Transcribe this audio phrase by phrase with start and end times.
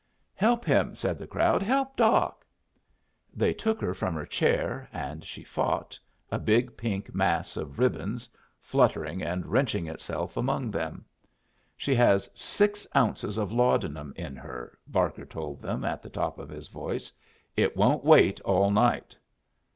[0.33, 1.61] "Help him!" said the crowd.
[1.61, 2.43] "Help Doc."
[3.35, 5.99] They took her from her chair, and she fought,
[6.31, 8.27] a big pink mass of ribbons,
[8.59, 11.05] fluttering and wrenching itself among them.
[11.77, 16.49] "She has six ounces of laudanum in her," Barker told them at the top of
[16.49, 17.13] his voice.
[17.55, 19.15] "It won't wait all night."